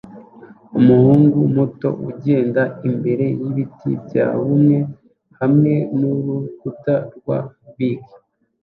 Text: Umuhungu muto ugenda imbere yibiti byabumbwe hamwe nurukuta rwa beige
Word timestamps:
Umuhungu 0.79 1.37
muto 1.55 1.89
ugenda 2.09 2.61
imbere 2.89 3.25
yibiti 3.39 3.89
byabumbwe 4.05 4.77
hamwe 5.39 5.73
nurukuta 5.97 6.95
rwa 7.17 7.37
beige 7.75 8.15